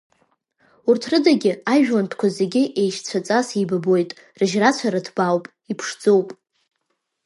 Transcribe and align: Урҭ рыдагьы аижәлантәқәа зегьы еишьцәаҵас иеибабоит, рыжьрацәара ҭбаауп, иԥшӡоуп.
Урҭ 0.89 1.03
рыдагьы 1.11 1.53
аижәлантәқәа 1.71 2.27
зегьы 2.37 2.63
еишьцәаҵас 2.81 3.47
иеибабоит, 3.53 4.09
рыжьрацәара 4.39 5.05
ҭбаауп, 5.05 5.45
иԥшӡоуп. 5.71 6.29